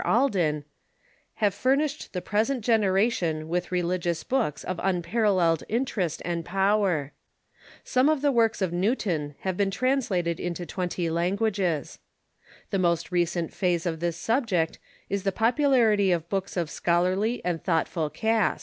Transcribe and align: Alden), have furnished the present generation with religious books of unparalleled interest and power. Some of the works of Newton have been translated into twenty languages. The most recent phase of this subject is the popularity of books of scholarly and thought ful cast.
Alden), 0.03 0.65
have 1.35 1.53
furnished 1.53 2.11
the 2.11 2.23
present 2.23 2.65
generation 2.65 3.47
with 3.47 3.71
religious 3.71 4.23
books 4.23 4.63
of 4.63 4.79
unparalleled 4.81 5.63
interest 5.69 6.23
and 6.25 6.43
power. 6.43 7.11
Some 7.83 8.09
of 8.09 8.23
the 8.23 8.31
works 8.31 8.63
of 8.63 8.73
Newton 8.73 9.35
have 9.41 9.55
been 9.55 9.69
translated 9.69 10.39
into 10.39 10.65
twenty 10.65 11.07
languages. 11.11 11.99
The 12.71 12.79
most 12.79 13.11
recent 13.11 13.53
phase 13.53 13.85
of 13.85 13.99
this 13.99 14.17
subject 14.17 14.79
is 15.07 15.21
the 15.21 15.31
popularity 15.31 16.11
of 16.11 16.29
books 16.29 16.57
of 16.57 16.71
scholarly 16.71 17.39
and 17.45 17.63
thought 17.63 17.87
ful 17.87 18.09
cast. 18.09 18.59